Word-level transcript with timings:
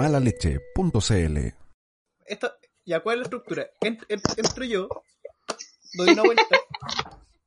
malaleche.cl. 0.00 1.38
Esto, 2.26 2.52
ya, 2.86 3.00
¿cuál 3.00 3.16
es 3.16 3.18
la 3.20 3.24
estructura? 3.24 3.70
En- 3.82 3.98
en- 4.08 4.22
entro 4.36 4.64
yo, 4.64 4.88
doy 5.94 6.10
una 6.12 6.22
vuelta, 6.22 6.56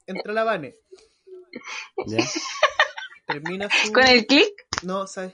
entra 0.05 0.33
la 0.33 0.43
Vane, 0.43 0.75
¿Ya? 2.07 2.17
termina 3.25 3.69
su... 3.69 3.91
¿Con 3.91 4.05
el 4.05 4.25
clic? 4.27 4.51
No, 4.83 5.07
¿sabes? 5.07 5.33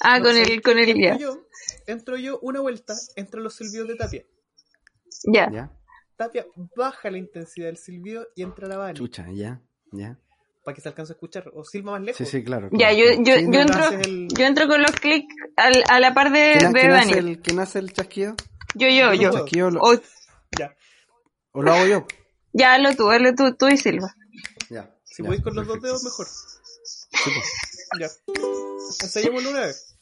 Ah, 0.00 0.18
No 0.18 0.26
con 0.26 0.36
el, 0.36 0.62
con 0.62 0.78
el 0.78 0.88
Entro 0.90 1.18
yo, 1.18 1.46
entro 1.86 2.16
yo 2.18 2.38
una 2.40 2.60
vuelta, 2.60 2.94
entran 3.16 3.42
los 3.42 3.56
silbidos 3.56 3.88
de 3.88 3.96
Tapia. 3.96 4.24
Ya. 5.24 5.50
¿Ya? 5.50 5.72
Tapia 6.16 6.46
baja 6.76 7.10
la 7.10 7.18
intensidad 7.18 7.66
del 7.66 7.76
silbido 7.78 8.28
y 8.36 8.42
entra 8.42 8.68
la 8.68 8.76
Vane 8.76 8.94
Chucha, 8.94 9.26
ya, 9.32 9.60
ya. 9.90 10.18
Para 10.64 10.74
que 10.74 10.80
se 10.80 10.88
alcance 10.88 11.12
a 11.12 11.14
escuchar. 11.14 11.50
O 11.54 11.64
silba 11.64 11.92
más 11.92 12.02
lejos. 12.02 12.18
Sí, 12.18 12.26
sí, 12.26 12.42
claro. 12.44 12.68
Ya, 12.72 12.92
yo, 12.92 13.04
yo, 13.18 13.36
yo 13.36 13.60
entro, 13.60 13.88
el- 13.90 14.28
yo 14.28 14.44
entro 14.46 14.66
con 14.66 14.82
los 14.82 14.92
clics 14.92 15.32
al- 15.56 15.84
a 15.88 16.00
la 16.00 16.14
par 16.14 16.32
de, 16.32 16.56
¿Quién, 16.58 16.72
de 16.72 16.80
quién 16.80 16.92
hace 16.92 17.06
Daniel. 17.08 17.28
el, 17.28 17.40
quién 17.42 17.58
hace 17.60 17.78
el 17.78 17.92
chasquido? 17.92 18.34
Yo, 18.74 18.88
yo, 18.88 19.14
Yo. 19.14 19.30
¿Chasquido 19.32 19.70
lo- 19.70 19.80
O- 19.82 20.00
Ya, 20.58 20.74
¿O 21.52 21.62
lo 21.62 21.72
hago 21.72 21.86
yo? 21.86 22.06
ya, 22.52 22.74
hazlo 22.74 22.94
tú, 22.96 23.10
hazlo 23.10 23.34
tú, 23.34 23.54
tú 23.54 23.68
y 23.68 23.76
Silva. 23.76 24.14
Ya. 24.70 24.90
si 25.04 25.22
ya, 25.22 25.26
podéis 25.28 25.44
con 25.44 25.54
los 25.54 25.66
dos 25.66 25.80
dedos, 25.82 26.02
mejor. 26.02 26.26
Sí, 26.26 27.20
pues, 27.24 28.00
Ya. 28.00 28.08
Ensayémoslo 29.02 29.50
una 29.50 29.60
vez. 29.60 29.96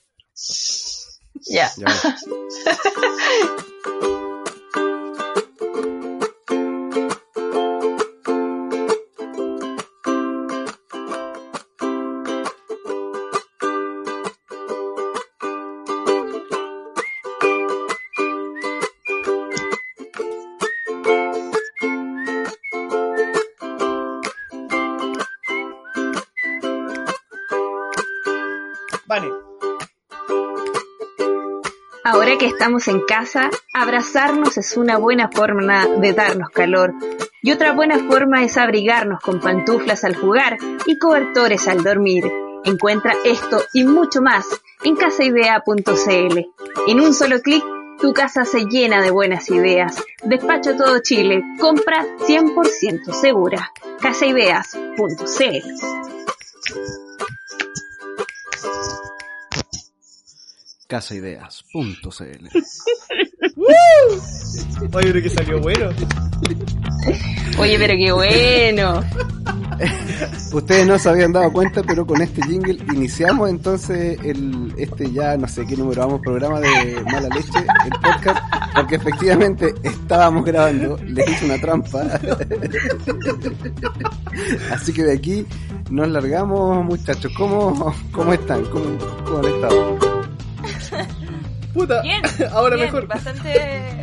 Ya. 1.49 1.71
ya 1.77 1.87
Ahora 32.05 32.37
que 32.37 32.47
estamos 32.47 32.89
en 32.89 33.01
casa, 33.03 33.49
abrazarnos 33.73 34.59
es 34.59 34.77
una 34.77 34.99
buena 34.99 35.29
forma 35.29 35.87
de 35.87 36.13
darnos 36.13 36.51
calor. 36.51 36.95
Y 37.43 37.53
otra 37.53 37.73
buena 37.73 37.99
forma 38.09 38.43
es 38.43 38.57
abrigarnos 38.57 39.21
con 39.21 39.41
pantuflas 39.41 40.03
al 40.03 40.17
jugar 40.17 40.59
y 40.87 40.99
cobertores 40.99 41.69
al 41.69 41.85
dormir. 41.85 42.25
Encuentra 42.65 43.15
esto 43.25 43.63
y 43.73 43.85
mucho 43.85 44.21
más 44.21 44.47
en 44.83 44.97
casaidea.cl. 44.97 46.39
En 46.89 47.01
un 47.01 47.15
solo 47.15 47.41
clic, 47.41 47.63
tu 48.01 48.13
casa 48.13 48.45
se 48.45 48.65
llena 48.65 49.01
de 49.01 49.13
buenas 49.13 49.49
ideas. 49.49 50.03
Despacho 50.25 50.77
todo 50.77 51.01
Chile. 51.03 51.43
Compra 51.61 52.05
100% 52.27 53.13
segura. 53.13 53.73
casaideas.cl. 54.01 55.03
Casaideas.cl. 60.93 62.49
oye, 64.93 64.93
pero 64.93 65.23
que 65.23 65.31
salió 65.31 65.59
bueno. 65.59 65.89
Oye, 67.59 67.79
pero 67.79 67.95
qué 67.95 68.13
bueno. 68.13 69.03
Ustedes 70.53 70.87
no 70.87 70.99
se 70.99 71.09
habían 71.09 71.33
dado 71.33 71.51
cuenta, 71.51 71.83
pero 71.83 72.07
con 72.07 72.21
este 72.21 72.43
jingle 72.43 72.77
iniciamos 72.93 73.49
entonces 73.49 74.19
el 74.23 74.75
este 74.77 75.11
ya 75.11 75.39
no 75.39 75.49
sé 75.49 75.67
qué 75.67 75.79
número 75.79 76.03
vamos, 76.03 76.21
programa 76.21 76.61
de 76.61 77.03
Mala 77.11 77.31
Leche, 77.35 77.65
el 77.87 77.93
podcast, 77.93 78.45
porque 78.75 78.97
efectivamente 78.97 79.73
estábamos 79.83 80.45
grabando, 80.45 80.99
les 81.07 81.27
hice 81.27 81.47
una 81.47 81.59
trampa. 81.59 82.03
Así 84.71 84.93
que 84.93 85.05
de 85.05 85.15
aquí 85.15 85.47
nos 85.89 86.07
largamos, 86.09 86.85
muchachos. 86.85 87.33
¿Cómo, 87.35 87.95
cómo 88.13 88.35
están? 88.35 88.63
¿Cómo, 88.67 88.99
cómo 89.25 89.39
han 89.39 89.47
estado? 89.47 90.12
Puta, 91.75 92.03
Bien, 92.03 92.23
ahora 92.53 92.77
bien, 92.77 92.87
mejor. 92.87 93.07
Bastante. 93.07 94.03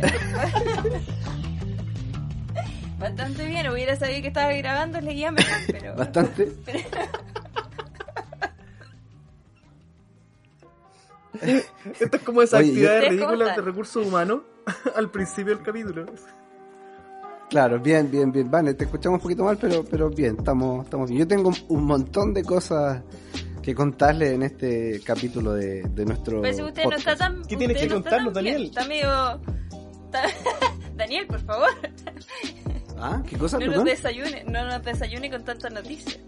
bastante 2.98 3.46
bien. 3.46 3.68
Hubiera 3.68 3.96
sabido 3.96 4.22
que 4.22 4.28
estaba 4.28 4.52
grabando, 4.52 5.00
leía 5.00 5.30
mejor, 5.30 5.58
pero. 5.68 5.94
Bastante. 5.94 6.52
Esto 11.98 12.16
es 12.16 12.22
como 12.22 12.42
esas 12.42 12.60
Oye, 12.60 12.70
actividades 12.70 13.02
¿Ustedes 13.02 13.20
cómo 13.20 13.32
ridículas 13.32 13.56
de 13.56 13.62
recursos 13.62 14.06
humanos 14.06 14.40
al 14.96 15.10
principio 15.10 15.54
del 15.54 15.64
capítulo. 15.64 16.06
Claro, 17.48 17.80
bien, 17.80 18.10
bien, 18.10 18.30
bien. 18.30 18.50
Vale, 18.50 18.74
te 18.74 18.84
escuchamos 18.84 19.18
un 19.18 19.22
poquito 19.22 19.44
mal, 19.44 19.56
pero, 19.58 19.84
pero 19.84 20.10
bien, 20.10 20.36
estamos, 20.38 20.84
estamos 20.84 21.08
bien. 21.08 21.20
Yo 21.20 21.28
tengo 21.28 21.50
un 21.68 21.84
montón 21.84 22.32
de 22.32 22.44
cosas 22.44 23.02
que 23.62 23.74
contarles 23.74 24.32
en 24.32 24.42
este 24.42 25.00
capítulo 25.04 25.52
de, 25.54 25.82
de 25.82 26.04
nuestro. 26.04 26.40
Que 26.42 26.50
usted 26.50 26.84
no 26.84 26.96
está 26.96 27.16
tan. 27.16 27.42
¿Qué 27.44 27.56
tienes 27.56 27.76
que 27.78 27.86
no 27.88 27.94
contarnos, 27.96 28.32
Daniel? 28.34 28.64
Está 28.64 28.84
medio. 28.86 29.40
está- 30.04 30.22
Daniel, 30.96 31.26
por 31.26 31.40
favor, 31.40 31.68
Ah, 32.98 33.22
¿qué 33.26 33.38
cosa, 33.38 33.58
no 33.58 33.66
nos 33.66 33.84
desayune, 33.84 34.44
no 34.44 34.62
nos 34.66 34.82
desayune 34.84 35.30
con 35.30 35.42
tantas 35.44 35.72
noticias. 35.72 36.18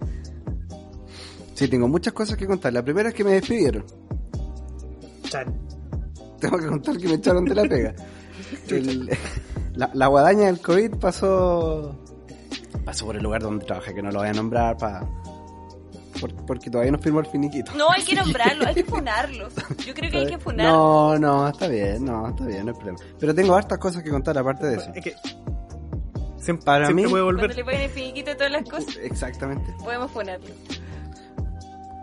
Sí, 1.54 1.68
tengo 1.68 1.86
muchas 1.86 2.14
cosas 2.14 2.36
que 2.38 2.46
contar. 2.46 2.72
La 2.72 2.82
primera 2.82 3.10
es 3.10 3.14
que 3.14 3.24
me 3.24 3.32
despidieron. 3.32 3.84
Chan. 5.28 5.54
Tengo 6.40 6.58
que 6.58 6.66
contar 6.66 6.96
que 6.96 7.08
me 7.08 7.14
echaron 7.14 7.44
de 7.44 7.54
la 7.54 7.64
pega. 7.64 7.94
El- 8.68 9.10
la, 9.74 9.90
la 9.94 10.06
guadaña 10.06 10.46
del 10.46 10.60
COVID 10.60 10.96
pasó 10.96 11.98
pasó 12.84 13.06
por 13.06 13.16
el 13.16 13.22
lugar 13.22 13.42
donde 13.42 13.64
trabajé, 13.64 13.94
que 13.94 14.02
no 14.02 14.10
lo 14.10 14.18
voy 14.20 14.28
a 14.28 14.32
nombrar 14.32 14.76
para 14.76 15.06
porque 16.30 16.70
todavía 16.70 16.92
no 16.92 16.98
firmó 16.98 17.20
el 17.20 17.26
finiquito. 17.26 17.72
No, 17.76 17.90
hay 17.90 18.04
que 18.04 18.14
nombrarlo, 18.14 18.66
hay 18.66 18.74
que 18.74 18.84
funarlos. 18.84 19.52
Yo 19.86 19.94
creo 19.94 20.10
que 20.10 20.18
hay 20.18 20.26
que 20.26 20.38
funarlos. 20.38 20.74
No, 20.74 21.18
no, 21.18 21.48
está 21.48 21.68
bien, 21.68 22.04
no, 22.04 22.28
está 22.28 22.44
bien, 22.46 22.64
no 22.66 22.72
hay 22.72 22.76
problema. 22.76 22.98
Pero 23.18 23.34
tengo 23.34 23.54
hartas 23.54 23.78
cosas 23.78 24.02
que 24.02 24.10
contar 24.10 24.36
aparte 24.38 24.66
de 24.66 24.76
eso. 24.76 24.90
Es 24.94 25.02
que 25.04 25.14
siempre, 26.38 26.64
Para 26.64 26.86
siempre 26.86 27.04
mí- 27.06 27.10
puede 27.10 27.24
Cuando 27.24 27.40
volver. 27.42 27.56
le 27.56 27.64
ponen 27.64 27.80
el 27.82 27.90
finiquito 27.90 28.30
a 28.32 28.36
todas 28.36 28.52
las 28.52 28.64
cosas, 28.68 28.96
Exactamente. 29.02 29.74
podemos 29.82 30.10
funarlo. 30.10 30.46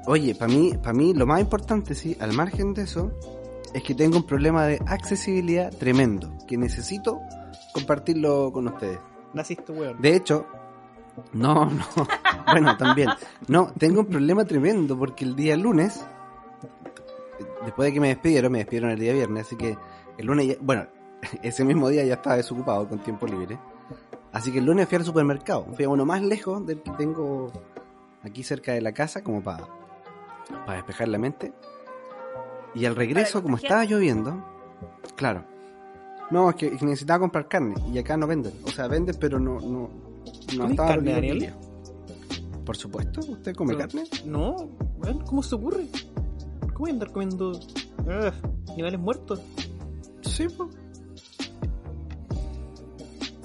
Oye, 0.06 0.34
para 0.34 0.52
mí, 0.52 0.72
para 0.82 0.94
mí 0.94 1.14
lo 1.14 1.26
más 1.28 1.40
importante, 1.40 1.94
sí, 1.94 2.18
al 2.20 2.34
margen 2.34 2.74
de 2.74 2.84
eso, 2.84 3.12
es 3.74 3.84
que 3.84 3.94
tengo 3.94 4.18
un 4.18 4.24
problema 4.24 4.66
de 4.66 4.80
accesibilidad 4.88 5.72
tremendo, 5.72 6.32
que 6.48 6.58
necesito 6.58 7.20
compartirlo 7.74 8.52
con 8.52 8.68
ustedes. 8.68 8.98
Naciste, 9.34 9.72
weón. 9.72 10.02
De 10.02 10.16
hecho, 10.16 10.48
no, 11.34 11.66
no, 11.66 11.86
bueno, 12.52 12.78
también, 12.78 13.10
no, 13.48 13.72
tengo 13.78 14.02
un 14.02 14.08
problema 14.08 14.46
tremendo 14.46 14.98
porque 14.98 15.26
el 15.26 15.36
día 15.36 15.56
lunes, 15.58 16.06
después 17.66 17.88
de 17.88 17.94
que 17.94 18.00
me 18.00 18.08
despidieron, 18.10 18.52
me 18.52 18.60
despidieron 18.60 18.92
el 18.92 19.00
día 19.00 19.14
viernes, 19.14 19.48
así 19.48 19.56
que 19.56 19.78
el 20.18 20.26
lunes, 20.26 20.48
ya- 20.48 20.56
bueno, 20.62 20.88
ese 21.44 21.64
mismo 21.64 21.90
día 21.90 22.04
ya 22.06 22.16
estaba 22.16 22.36
desocupado 22.38 22.88
con 22.88 23.00
tiempo 23.00 23.28
libre, 23.28 23.58
así 24.32 24.52
que 24.52 24.60
el 24.60 24.66
lunes 24.66 24.88
fui 24.88 24.98
al 24.98 25.06
supermercado, 25.06 25.66
fui 25.76 25.86
a 25.86 25.90
uno 25.90 26.06
más 26.06 26.22
lejos 26.22 26.66
del 26.66 26.82
que 26.82 26.92
tengo 26.92 27.52
aquí 28.24 28.44
cerca 28.44 28.74
de 28.74 28.82
la 28.82 28.92
casa, 28.94 29.24
como 29.24 29.42
para 29.44 29.68
para 30.66 30.78
despejar 30.78 31.08
la 31.10 31.20
mente. 31.20 31.54
Y 32.74 32.86
al 32.86 32.96
regreso, 32.96 33.42
como 33.44 33.58
estaba 33.58 33.86
lloviendo, 33.86 34.44
claro. 35.16 35.44
No, 36.32 36.50
es 36.50 36.56
que, 36.56 36.68
es 36.68 36.78
que 36.80 36.86
necesitaba 36.86 37.20
comprar 37.20 37.48
carne 37.48 37.76
y 37.92 37.98
acá 38.00 38.18
no 38.18 38.26
venden. 38.28 38.54
O 38.64 38.70
sea, 38.70 38.88
venden, 38.88 39.16
pero 39.20 39.40
no, 39.40 39.60
no, 39.60 39.90
no 39.90 39.90
¿Comís 40.48 40.70
estaba 40.72 40.90
carne, 40.90 41.12
Daniel? 41.14 41.54
Por 42.70 42.78
supuesto, 42.78 43.22
¿usted 43.28 43.56
come 43.56 43.74
Pero- 43.74 43.90
carne? 43.90 44.04
No, 44.28 44.56
weón, 45.00 45.26
¿cómo 45.26 45.42
se 45.42 45.56
ocurre? 45.56 45.88
¿Cómo 46.62 46.78
voy 46.78 46.92
a 46.92 46.94
andar 46.94 47.12
comiendo 47.12 47.60
ah, 48.08 48.32
animales 48.72 49.00
muertos? 49.00 49.42
Sí, 50.22 50.46
pues. 50.56 50.70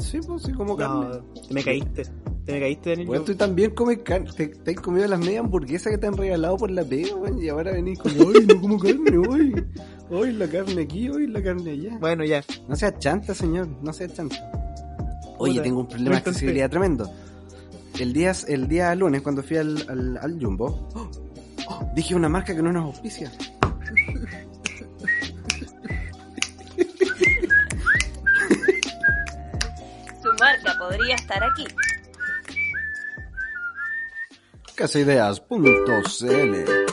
Sí, 0.00 0.21
pues, 0.26 0.43
sí, 0.43 0.53
como 0.53 0.76
carne. 0.76 1.06
No, 1.06 1.25
te 1.49 1.55
me 1.55 1.65
caíste. 1.65 2.03
Te 2.44 2.53
me 2.53 2.61
caíste, 2.61 2.91
Daniel. 2.91 3.06
Bueno, 3.09 3.25
tú 3.25 3.35
también 3.35 3.71
comes 3.71 4.00
carne. 4.03 4.31
Te, 4.31 4.49
te 4.49 4.73
has 4.73 4.76
comido 4.82 5.09
las 5.09 5.19
medias 5.19 5.43
hamburguesas 5.43 5.91
que 5.91 5.97
te 5.97 6.06
han 6.06 6.19
regalado 6.19 6.59
por 6.59 6.70
la 6.70 6.85
pega, 6.85 7.17
weón. 7.17 7.43
Y 7.43 7.49
ahora 7.49 7.73
venís 7.73 7.99
como, 8.00 8.29
ay, 8.29 8.47
no 8.47 8.61
como 8.61 8.79
carne, 8.79 9.17
hoy. 9.27 9.65
Hoy 10.11 10.32
la 10.32 10.47
carne 10.49 10.82
aquí, 10.82 11.09
hoy 11.09 11.29
la 11.29 11.43
carne 11.43 11.70
allá. 11.70 11.97
Bueno, 11.99 12.27
ya. 12.27 12.44
No 12.69 12.77
sea 12.77 12.99
chanta, 12.99 13.32
señor, 13.32 13.69
no 13.82 13.91
sea 13.94 14.06
chanta. 14.06 14.37
Oye, 15.38 15.55
Puta, 15.55 15.62
tengo 15.62 15.81
un 15.81 15.88
problema 15.88 16.11
de 16.11 16.17
accesibilidad 16.19 16.69
tremendo. 16.69 17.11
El 17.99 18.12
día, 18.12 18.32
el 18.49 18.69
día 18.69 18.94
lunes, 18.94 19.23
cuando 19.23 19.43
fui 19.43 19.56
al, 19.56 19.85
al, 19.88 20.19
al 20.19 20.38
Jumbo, 20.41 20.88
¡oh! 20.94 21.11
¡oh! 21.69 21.91
dije 21.94 22.14
una 22.14 22.29
marca 22.29 22.55
que 22.55 22.62
no 22.62 22.73
nos 22.73 22.85
auspicia. 22.85 23.31
Su 30.23 30.32
marca 30.41 30.75
podría 30.79 31.14
estar 31.14 31.43
aquí. 31.44 31.67
Casaideas.cl 34.75 36.84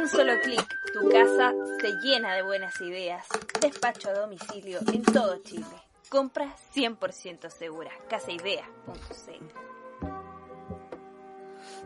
un 0.00 0.08
solo 0.08 0.32
clic, 0.42 0.66
tu 0.92 1.08
casa 1.10 1.52
se 1.80 1.92
llena 2.02 2.34
de 2.34 2.42
buenas 2.42 2.80
ideas. 2.80 3.26
Despacho 3.60 4.10
a 4.10 4.14
domicilio 4.14 4.78
en 4.92 5.02
todo 5.02 5.36
Chile. 5.42 5.64
Compra 6.08 6.46
100% 6.74 7.50
segura. 7.50 7.90
Casaidea.cl 8.08 9.44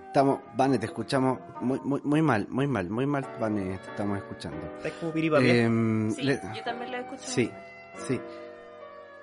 Estamos, 0.06 0.40
Vane, 0.56 0.78
te 0.78 0.86
escuchamos 0.86 1.40
muy, 1.60 1.80
muy, 1.80 2.00
muy 2.04 2.22
mal, 2.22 2.46
muy 2.48 2.68
mal, 2.68 2.88
muy 2.88 3.04
mal, 3.04 3.26
Vane, 3.40 3.78
te 3.78 3.90
estamos 3.90 4.16
escuchando. 4.18 4.64
Estás 4.76 4.92
como. 4.92 5.12
Em, 5.40 6.10
Sí, 6.12 6.22
le- 6.22 6.40
yo 6.54 6.62
también 6.62 6.92
lo 6.92 6.98
escucho. 6.98 7.22
Sí, 7.24 7.50
sí. 8.06 8.20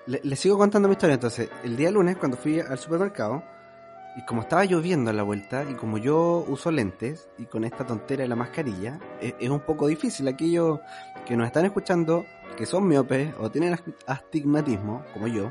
Le, 0.06 0.20
le 0.22 0.36
sigo 0.36 0.58
contando 0.58 0.88
mi 0.88 0.92
historia. 0.92 1.14
Entonces, 1.14 1.48
el 1.64 1.76
día 1.76 1.90
lunes, 1.90 2.18
cuando 2.18 2.36
fui 2.36 2.60
al 2.60 2.78
supermercado, 2.78 3.42
y 4.16 4.24
como 4.26 4.42
estaba 4.42 4.64
lloviendo 4.64 5.10
a 5.10 5.12
la 5.14 5.22
vuelta, 5.22 5.64
y 5.70 5.74
como 5.74 5.96
yo 5.98 6.44
uso 6.48 6.70
lentes, 6.70 7.28
y 7.38 7.46
con 7.46 7.64
esta 7.64 7.86
tontera 7.86 8.22
de 8.22 8.28
la 8.28 8.36
mascarilla, 8.36 8.98
es, 9.20 9.34
es 9.40 9.48
un 9.48 9.60
poco 9.60 9.86
difícil. 9.86 10.28
Aquellos 10.28 10.80
que 11.26 11.36
nos 11.36 11.46
están 11.46 11.64
escuchando, 11.64 12.24
que 12.56 12.66
son 12.66 12.86
miopes 12.86 13.32
o 13.40 13.50
tienen 13.50 13.72
ast- 13.74 13.94
astigmatismo, 14.06 15.02
como 15.14 15.26
yo, 15.28 15.50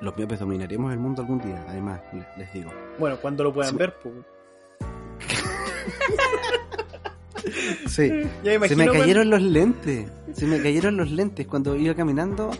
los 0.00 0.16
miopes 0.16 0.38
dominaremos 0.38 0.92
el 0.92 0.98
mundo 0.98 1.22
algún 1.22 1.40
día, 1.40 1.64
además, 1.68 2.00
les, 2.36 2.52
digo. 2.52 2.70
Bueno, 2.98 3.16
cuando 3.20 3.44
lo 3.44 3.52
puedan 3.52 3.76
ver, 3.76 3.96
pues. 4.00 4.14
Sí. 7.86 8.08
Se 8.68 8.76
me 8.76 8.86
cayeron 8.86 9.30
los 9.30 9.42
lentes. 9.42 10.10
Se 10.34 10.46
me 10.46 10.62
cayeron 10.62 10.96
los 10.96 11.10
lentes 11.10 11.46
cuando 11.46 11.74
iba 11.76 11.94
caminando 11.94 12.50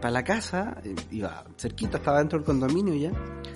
para 0.00 0.10
la 0.12 0.24
casa. 0.24 0.76
eh, 0.84 0.94
Iba 1.10 1.44
cerquita, 1.56 1.98
estaba 1.98 2.18
dentro 2.18 2.38
del 2.38 2.46
condominio 2.46 2.94
ya. 2.94 3.10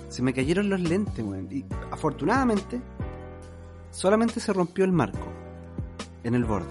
Se 0.09 0.21
me 0.21 0.33
cayeron 0.33 0.69
los 0.69 0.79
lentes, 0.81 1.23
weón. 1.23 1.47
Y 1.51 1.65
afortunadamente, 1.91 2.81
solamente 3.91 4.39
se 4.39 4.51
rompió 4.53 4.83
el 4.85 4.91
marco 4.91 5.27
en 6.23 6.35
el 6.35 6.43
borde. 6.45 6.67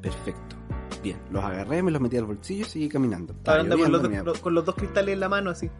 Perfecto. 0.00 0.56
Bien, 1.02 1.16
los 1.30 1.44
agarré, 1.44 1.82
me 1.82 1.90
los 1.90 2.00
metí 2.00 2.16
al 2.16 2.24
bolsillo 2.24 2.62
y 2.64 2.68
seguí 2.68 2.88
caminando. 2.88 3.32
Estaba 3.32 3.60
Anda 3.60 3.76
con 3.76 3.92
los, 3.92 4.02
dos- 4.02 4.10
mira. 4.10 4.24
con 4.40 4.54
los 4.54 4.64
dos 4.64 4.74
cristales 4.74 5.12
en 5.14 5.20
la 5.20 5.28
mano, 5.28 5.50
así. 5.50 5.70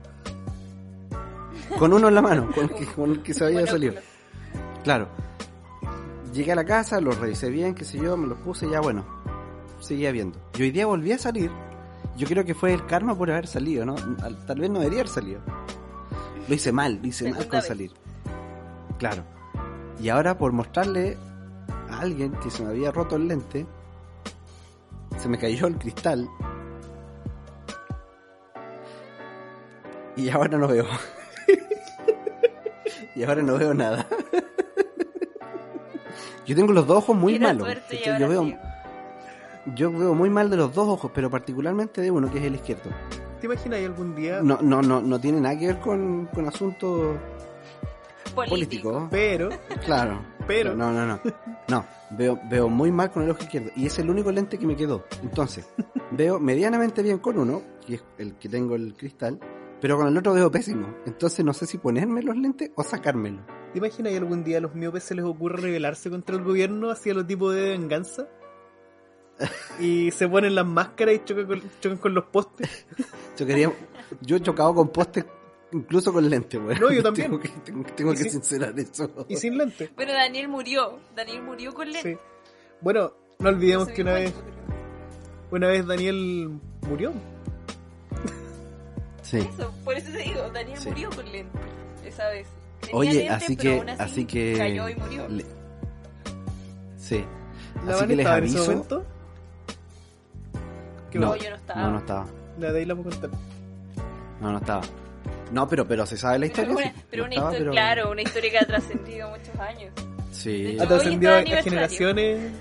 Con 1.78 1.92
uno 1.92 2.08
en 2.08 2.14
la 2.14 2.22
mano, 2.22 2.50
con 2.54 2.64
el 2.64 2.70
que, 2.70 2.86
con 2.86 3.10
el 3.10 3.22
que 3.22 3.34
se 3.34 3.44
había 3.44 3.66
salido. 3.66 3.94
Claro. 4.84 5.08
Llegué 6.32 6.52
a 6.52 6.56
la 6.56 6.64
casa, 6.64 7.00
los 7.00 7.18
revisé 7.18 7.50
bien, 7.50 7.74
qué 7.74 7.84
sé 7.84 7.98
yo, 7.98 8.16
me 8.16 8.26
los 8.26 8.38
puse, 8.38 8.68
ya 8.70 8.80
bueno. 8.80 9.04
Seguía 9.80 10.10
viendo. 10.12 10.38
Y 10.58 10.62
hoy 10.62 10.70
día 10.70 10.86
volví 10.86 11.12
a 11.12 11.18
salir. 11.18 11.50
Yo 12.16 12.26
creo 12.26 12.44
que 12.44 12.54
fue 12.54 12.74
el 12.74 12.84
karma 12.86 13.16
por 13.16 13.30
haber 13.30 13.46
salido, 13.46 13.84
¿no? 13.84 13.96
Al- 14.22 14.44
Tal 14.46 14.60
vez 14.60 14.70
no 14.70 14.78
debería 14.80 15.00
haber 15.00 15.12
salido. 15.12 15.40
Lo 16.48 16.54
hice 16.54 16.72
mal, 16.72 16.98
lo 17.00 17.06
hice 17.06 17.30
mal 17.30 17.46
con 17.46 17.58
vez. 17.58 17.66
salir. 17.66 17.92
Claro. 18.98 19.22
Y 20.00 20.08
ahora 20.08 20.38
por 20.38 20.52
mostrarle 20.52 21.16
a 21.90 22.00
alguien 22.00 22.32
que 22.42 22.50
se 22.50 22.62
me 22.62 22.70
había 22.70 22.90
roto 22.90 23.16
el 23.16 23.28
lente, 23.28 23.66
se 25.18 25.28
me 25.28 25.38
cayó 25.38 25.66
el 25.66 25.76
cristal. 25.76 26.28
Y 30.16 30.30
ahora 30.30 30.56
no 30.58 30.68
veo. 30.68 30.86
y 33.14 33.22
ahora 33.22 33.42
no 33.42 33.58
veo 33.58 33.74
nada. 33.74 34.06
Yo 36.46 36.56
tengo 36.56 36.72
los 36.72 36.86
dos 36.86 36.98
ojos 36.98 37.16
muy 37.16 37.38
malos. 37.38 37.68
Yo 38.18 38.28
veo, 38.28 38.58
yo 39.74 39.92
veo 39.92 40.14
muy 40.14 40.30
mal 40.30 40.48
de 40.48 40.56
los 40.56 40.74
dos 40.74 40.88
ojos, 40.88 41.10
pero 41.14 41.28
particularmente 41.28 42.00
de 42.00 42.10
uno, 42.10 42.30
que 42.30 42.38
es 42.38 42.44
el 42.44 42.54
izquierdo. 42.54 42.90
¿Te 43.40 43.46
imaginas 43.46 43.78
ahí 43.78 43.84
algún 43.84 44.14
día? 44.14 44.40
No, 44.42 44.58
no, 44.62 44.82
no, 44.82 45.00
no 45.00 45.20
tiene 45.20 45.40
nada 45.40 45.58
que 45.58 45.66
ver 45.68 45.78
con, 45.80 46.26
con 46.26 46.46
asuntos 46.48 47.16
Político. 48.34 48.50
políticos. 48.50 49.08
Pero, 49.10 49.48
Claro. 49.84 50.20
Pero- 50.46 50.74
No, 50.74 50.92
no, 50.92 51.06
no. 51.06 51.20
No, 51.68 51.84
veo, 52.10 52.40
veo 52.48 52.68
muy 52.68 52.90
mal 52.90 53.10
con 53.10 53.22
el 53.22 53.30
ojo 53.30 53.42
izquierdo. 53.42 53.70
Y 53.76 53.86
es 53.86 53.98
el 53.98 54.08
único 54.10 54.32
lente 54.32 54.58
que 54.58 54.66
me 54.66 54.74
quedó. 54.76 55.04
Entonces, 55.22 55.68
veo 56.12 56.40
medianamente 56.40 57.02
bien 57.02 57.18
con 57.18 57.38
uno, 57.38 57.62
que 57.86 57.96
es 57.96 58.04
el 58.18 58.34
que 58.36 58.48
tengo 58.48 58.74
el 58.74 58.94
cristal, 58.96 59.38
pero 59.80 59.96
con 59.98 60.08
el 60.08 60.16
otro 60.16 60.32
veo 60.34 60.50
pésimo. 60.50 60.94
Entonces 61.06 61.44
no 61.44 61.52
sé 61.52 61.66
si 61.66 61.78
ponerme 61.78 62.22
los 62.22 62.36
lentes 62.36 62.70
o 62.74 62.82
sacármelo. 62.82 63.40
¿te 63.72 63.78
imaginas 63.78 64.10
ahí 64.12 64.16
algún 64.16 64.44
día 64.44 64.56
a 64.56 64.60
los 64.62 64.74
miopes 64.74 65.04
se 65.04 65.14
les 65.14 65.26
ocurre 65.26 65.60
rebelarse 65.60 66.08
contra 66.08 66.34
el 66.34 66.42
gobierno 66.42 66.90
hacia 66.90 67.12
los 67.12 67.26
tipos 67.26 67.54
de 67.54 67.68
venganza? 67.70 68.26
Y 69.80 70.10
se 70.10 70.28
ponen 70.28 70.54
las 70.54 70.66
máscaras 70.66 71.14
y 71.14 71.24
chocan 71.24 71.46
con, 71.46 71.62
chocan 71.80 71.98
con 71.98 72.14
los 72.14 72.24
postes. 72.24 72.86
Yo 73.38 73.46
quería, 73.46 73.72
yo 74.20 74.36
he 74.36 74.40
chocado 74.40 74.74
con 74.74 74.88
postes 74.88 75.24
incluso 75.70 76.12
con 76.12 76.28
lentes, 76.28 76.58
weón. 76.60 76.80
No, 76.80 76.90
yo 76.90 77.02
también. 77.04 77.28
Tengo 77.30 77.40
que, 77.40 77.48
tengo, 77.64 77.84
tengo 77.94 78.12
Y 78.12 78.16
que 78.16 78.22
si- 78.24 78.30
sincerar 78.30 78.76
eso. 78.78 79.10
Y 79.28 79.36
sin 79.36 79.56
lente. 79.58 79.90
Pero 79.96 80.12
Daniel 80.12 80.48
murió. 80.48 80.98
Daniel 81.14 81.42
murió 81.42 81.72
con 81.74 81.90
lente. 81.92 82.14
Sí. 82.14 82.18
Bueno, 82.80 83.12
no 83.38 83.48
olvidemos 83.50 83.86
Se 83.88 83.94
que 83.94 84.02
una 84.02 84.14
vez, 84.14 84.34
una 85.52 85.68
vez 85.68 85.86
Daniel 85.86 86.58
murió. 86.88 87.12
Sí. 89.22 89.38
Eso, 89.38 89.72
por 89.84 89.94
eso 89.96 90.10
te 90.10 90.18
digo, 90.18 90.40
Daniel 90.52 90.78
Sí. 90.78 90.88
murió 90.88 91.10
con 91.10 91.30
lente. 91.30 91.58
Esa 92.04 92.28
vez. 92.30 92.48
Tenía 92.80 92.96
Oye, 92.96 93.12
lente, 93.14 93.28
así 93.30 93.56
pero 93.56 93.62
que, 93.70 93.78
aún 93.78 93.88
así 93.90 94.02
así 94.02 94.24
que, 94.24 94.54
Cayó 94.56 94.88
y 94.88 94.94
murió. 94.96 95.28
le- 95.28 95.44
sí. 96.96 97.24
¿La 97.86 97.92
Así 97.94 98.00
que 98.06 98.16
les 98.16 98.18
estaba 98.20 98.38
en 98.38 98.44
ese 98.44 98.56
aviso. 98.56 98.70
momento? 98.72 99.06
¿Qué 101.10 101.18
No, 101.18 101.34
yo 101.36 101.50
no 101.50 101.56
estaba. 101.56 101.80
No, 101.82 101.90
no 101.92 101.98
estaba. 101.98 102.26
La 102.58 102.72
de 102.72 102.78
ahí 102.80 102.84
la 102.84 102.94
puedo 102.94 103.10
contar. 103.10 103.30
No, 104.40 104.52
no 104.52 104.58
estaba. 104.58 104.82
No, 105.52 105.66
pero, 105.68 105.86
pero 105.88 106.04
se 106.06 106.16
sabe 106.16 106.38
la 106.40 106.46
Pero 106.48 106.62
historia. 106.72 106.74
una, 106.76 106.94
sí. 106.94 107.04
pero 107.10 107.22
No 107.22 107.26
una 107.26 107.34
estaba, 107.34 107.50
historia, 107.52 107.70
pero- 107.70 107.72
claro, 107.72 108.10
una 108.12 108.22
historia 108.22 108.50
que 108.50 108.58
ha 108.58 108.66
trascendido 108.66 109.28
muchos 109.30 109.56
años. 109.60 109.92
Sí, 110.32 110.50
Ha 110.50 110.68
hecho, 110.70 110.82
hoy 110.82 110.88
trascendido 110.88 111.34
a, 111.34 111.42
generaciones. 111.62 112.52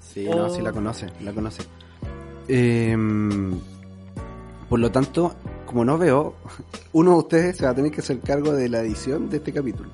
sí, 0.00 0.24
no, 0.28 0.50
sí 0.50 0.60
la 0.62 0.72
conoce, 0.72 1.06
la 1.22 1.32
conoce. 1.32 1.62
Em, 2.48 3.58
por 4.68 4.78
lo 4.78 4.90
tanto, 4.92 5.34
como 5.64 5.84
no 5.84 5.98
veo, 5.98 6.36
uno 6.92 7.12
de 7.12 7.16
ustedes 7.18 7.56
se 7.56 7.64
va 7.64 7.70
a 7.70 7.74
tener 7.74 7.90
que 7.90 8.00
hacer 8.00 8.20
cargo 8.20 8.52
de 8.52 8.68
la 8.68 8.80
edición 8.80 9.28
de 9.30 9.38
este 9.38 9.52
capítulo. 9.52 9.88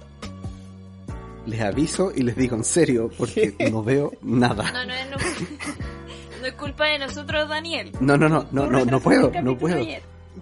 Les 1.47 1.61
aviso 1.61 2.13
y 2.15 2.23
les 2.23 2.37
digo 2.37 2.57
en 2.57 2.65
serio, 2.65 3.11
porque 3.17 3.55
no 3.73 3.83
veo 3.83 4.13
nada. 4.23 4.71
No, 4.73 4.85
no 4.87 4.93
es, 4.95 5.11
no, 5.11 5.17
no 6.43 6.49
es 6.49 6.55
culpa 6.55 6.87
de 6.87 6.99
nosotros, 6.99 7.49
Daniel. 7.49 7.93
No, 8.01 8.17
no, 8.19 8.29
no, 8.29 8.47
no, 8.51 8.67
no, 8.67 8.85
no 8.85 9.01
puedo, 9.01 9.31
no 9.43 9.57
puedo. 9.57 9.83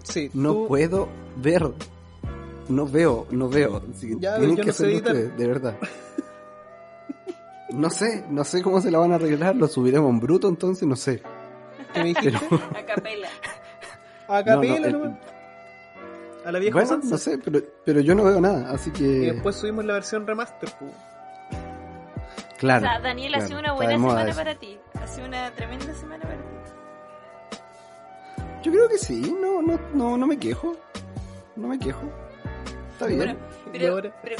Sí, 0.03 0.31
No 0.35 0.53
tú- 0.53 0.69
puedo 0.69 1.09
ver. 1.37 1.63
No 2.69 2.87
veo, 2.87 3.27
no 3.31 3.49
veo. 3.49 3.81
Que 4.01 4.17
Ya, 4.21 4.37
tienen 4.39 4.57
que 4.57 4.65
no 4.65 4.71
hacerlo 4.71 4.97
ustedes, 4.97 5.37
de 5.37 5.47
verdad. 5.47 5.77
No 7.71 7.91
sé, 7.91 8.25
no 8.31 8.45
sé 8.45 8.63
cómo 8.63 8.81
se 8.81 8.91
la 8.91 8.99
van 8.99 9.13
a 9.13 9.17
arreglar. 9.17 9.55
Lo 9.57 9.69
subiremos 9.69 10.11
en 10.11 10.21
bruto, 10.21 10.49
entonces 10.49 10.87
no 10.89 10.97
sé. 10.97 11.23
¿Qué 11.93 12.01
me 12.01 12.07
dijiste? 12.07 12.33
Pero, 12.49 12.63
A 12.77 12.85
capela. 12.87 13.29
A 14.29 14.45
capela, 14.45 14.89
No, 14.91 14.99
no, 14.99 15.05
nomás. 15.05 15.19
A 16.45 16.53
la 16.53 16.59
vieja 16.59 16.75
bueno, 16.75 17.01
no 17.05 17.19
sé, 17.19 17.39
pero, 17.39 17.61
pero 17.85 18.01
yo 18.01 18.15
no 18.15 18.25
veo 18.25 18.41
nada, 18.41 18.71
así 18.73 18.91
Y 18.91 18.93
que. 18.95 19.05
después 19.33 19.57
subimos 19.57 19.85
la 19.85 19.95
versión 19.95 20.27
remaster. 20.27 20.71
pues. 20.79 20.93
Claro. 22.59 22.87
o 22.87 22.89
sea, 22.91 23.01
Daniel, 23.01 23.35
ha 23.35 23.41
sido 23.47 23.59
una 23.59 23.73
buena 23.73 23.93
semana 23.93 24.29
eso. 24.29 24.37
para 24.39 24.55
ti. 24.55 24.79
Ha 25.03 25.07
sido 25.07 25.27
una 25.27 25.51
tremenda 25.53 25.93
semana 25.95 26.23
para 26.25 26.37
ti. 26.37 26.43
Yo 28.63 28.73
creo 28.73 28.89
que 28.89 28.99
sí, 28.99 29.35
no, 29.41 29.63
no, 29.63 29.79
no, 29.95 30.17
no 30.17 30.27
me 30.27 30.39
quejo. 30.39 30.77
No 31.57 31.69
me 31.69 31.79
quejo. 31.79 32.03
Está 32.93 33.07
bien. 33.07 33.19
Bueno, 33.19 33.37
pero, 33.73 33.93
ahora- 33.95 34.15
pero 34.23 34.37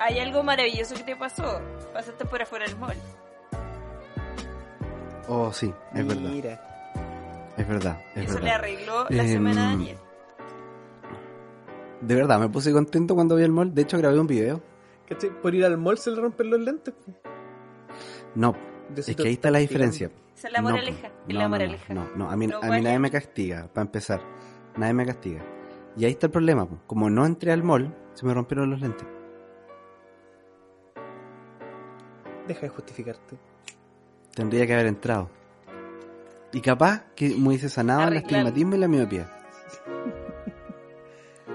hay 0.00 0.18
algo 0.18 0.42
maravilloso 0.42 0.94
que 0.96 1.04
te 1.04 1.16
pasó. 1.16 1.60
Pasaste 1.92 2.24
por 2.24 2.42
afuera 2.42 2.66
del 2.66 2.76
mall. 2.76 2.96
Oh, 5.28 5.52
sí, 5.52 5.72
es 5.94 6.06
verdad. 6.06 6.30
Mira. 6.30 6.60
Es 7.56 7.66
verdad, 7.66 8.00
es 8.14 8.24
Eso 8.28 8.34
le 8.34 8.40
verdad. 8.44 8.54
arregló 8.58 9.06
la 9.08 9.22
Em, 9.22 9.28
semana 9.28 9.62
a 9.68 9.70
Daniel. 9.70 9.96
De 12.02 12.14
verdad, 12.14 12.38
me 12.38 12.48
puse 12.50 12.70
contento 12.72 13.14
cuando 13.14 13.34
vi 13.36 13.44
el 13.44 13.50
mall. 13.52 13.74
De 13.74 13.82
hecho, 13.82 13.96
grabé 13.98 14.20
un 14.20 14.26
video. 14.26 14.60
¿Cachai? 15.08 15.30
Por 15.40 15.54
ir 15.54 15.64
al 15.64 15.78
mall 15.78 15.96
se 15.98 16.10
le 16.10 16.20
rompen 16.20 16.50
los 16.50 16.60
lentes. 16.60 16.92
pues. 17.04 17.16
No, 18.34 18.54
De 18.94 19.00
es 19.00 19.16
que 19.16 19.22
ahí 19.22 19.34
está 19.34 19.50
la 19.50 19.58
diferencia. 19.58 20.10
Esa 20.36 20.48
es 20.48 20.52
la 20.52 20.62
moraleja. 20.62 21.08
no, 21.08 21.34
la 21.34 21.42
no, 21.42 21.48
moraleja. 21.48 21.94
No, 21.94 22.08
no, 22.14 22.30
a 22.30 22.36
mí, 22.36 22.46
a 22.46 22.68
nadie 22.68 22.98
me 22.98 23.10
castiga, 23.10 23.68
para 23.72 23.86
empezar. 23.86 24.20
Nadie 24.76 24.92
me 24.92 25.06
castiga. 25.06 25.42
Y 25.96 26.04
ahí 26.04 26.12
está 26.12 26.26
el 26.26 26.32
problema. 26.32 26.68
Como 26.86 27.08
no 27.08 27.24
entré 27.24 27.52
al 27.52 27.62
mall, 27.62 27.94
se 28.14 28.26
me 28.26 28.34
rompieron 28.34 28.70
los 28.70 28.80
lentes. 28.80 29.06
Deja 32.46 32.60
de 32.60 32.68
justificarte. 32.68 33.36
Tendría 34.34 34.66
que 34.66 34.74
haber 34.74 34.86
entrado. 34.86 35.30
Y 36.52 36.60
capaz 36.60 37.04
que 37.16 37.30
me 37.30 37.48
hubiese 37.48 37.68
sanado 37.68 38.08
el 38.08 38.18
astigmatismo 38.18 38.74
y 38.74 38.78
la 38.78 38.88
miopía. 38.88 39.32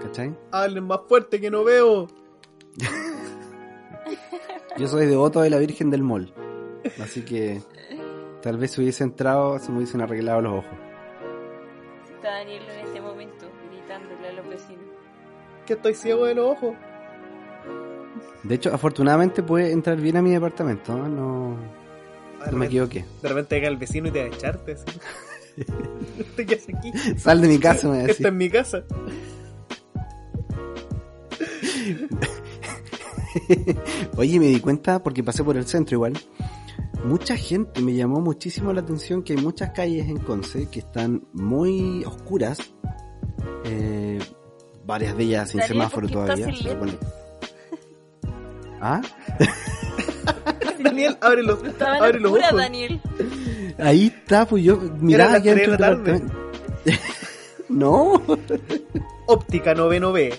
¿Cachai? 0.02 0.36
Hablen 0.52 0.86
más 0.86 1.02
fuerte 1.08 1.40
que 1.40 1.52
no 1.52 1.64
veo. 1.64 2.08
Yo 4.78 4.88
soy 4.88 5.06
devoto 5.06 5.42
de 5.42 5.50
la 5.50 5.60
Virgen 5.60 5.92
del 5.92 6.04
Mall. 6.04 6.34
Así 7.02 7.22
que 7.22 7.62
tal 8.42 8.58
vez 8.58 8.72
si 8.72 8.82
hubiese 8.82 9.04
entrado 9.04 9.60
se 9.60 9.72
me 9.72 9.78
hubiesen 9.78 10.02
arreglado 10.02 10.42
los 10.42 10.54
ojos. 10.54 10.78
Está 12.16 12.32
Daniel 12.32 12.64
en 12.70 12.86
este 12.88 13.02
momento 13.02 13.46
gritándole 13.70 14.28
a 14.28 14.34
los 14.34 14.48
vecinos. 14.48 14.86
Que 15.66 15.74
estoy 15.74 15.94
ciego 15.94 16.26
de 16.26 16.36
los 16.36 16.52
ojos. 16.52 16.76
De 18.44 18.56
hecho, 18.56 18.74
afortunadamente 18.74 19.44
puede 19.44 19.72
entrar 19.72 19.98
bien 19.98 20.18
a 20.18 20.22
mi 20.22 20.32
departamento. 20.32 20.96
¿no? 20.96 21.08
No, 21.08 21.58
no 22.50 22.58
me 22.58 22.66
equivoqué. 22.66 23.06
De 23.22 23.30
repente 23.30 23.56
llega 23.56 23.68
el 23.68 23.78
vecino 23.78 24.08
y 24.08 24.12
te 24.12 24.20
va 24.20 24.26
a 24.26 24.36
echarte. 24.36 24.74
así. 24.74 24.86
¿Este 26.20 26.46
qué 26.46 26.56
hace 26.56 26.76
aquí? 26.76 26.92
Sal 27.18 27.42
de 27.42 27.48
mi 27.48 27.60
casa, 27.60 27.88
me 27.90 28.06
Esta 28.06 28.28
es 28.30 28.34
mi 28.34 28.50
casa. 28.50 28.84
Oye, 34.18 34.40
me 34.40 34.48
di 34.48 34.60
cuenta 34.60 35.04
porque 35.04 35.24
pasé 35.24 35.44
por 35.44 35.58
el 35.58 35.66
centro 35.66 35.96
igual. 35.96 36.14
Mucha 37.03 37.36
gente 37.36 37.81
me 37.81 37.93
llamó 37.93 38.22
muchísimo 38.22 38.72
la 38.74 38.81
atención 38.81 39.24
que 39.24 39.34
hay 39.34 39.41
muchas 39.41 39.72
calles 39.72 40.08
en 40.08 40.17
Conce 40.17 40.70
que 40.70 40.79
están 40.79 41.24
muy 41.34 42.03
oscuras. 42.05 42.60
Eh, 43.65 44.20
varias 44.86 45.17
de 45.17 45.24
ellas 45.24 45.50
sin 45.50 45.62
semáforo 45.63 46.08
¿por 46.08 46.25
qué 46.25 46.41
estás 46.41 46.60
todavía. 46.60 46.98
¿Ah? 48.79 49.01
Daniel, 50.84 51.17
abre 51.22 51.43
los, 51.43 51.60
abre 51.79 52.25
ojos. 52.25 52.39
Daniel. 52.55 53.01
Ahí 53.77 54.08
está, 54.08 54.46
pues 54.46 54.63
yo 54.63 54.77
miraba 55.00 55.39
del 55.39 55.72
la 55.72 55.77
tarde. 55.77 56.22
no, 57.70 58.22
Óptica 59.27 59.74
noveno 59.74 60.12
B. 60.12 60.34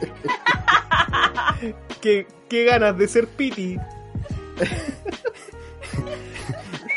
qué, 2.00 2.26
qué 2.48 2.64
ganas 2.64 2.96
de 2.96 3.08
ser 3.08 3.28
Piti. 3.28 3.78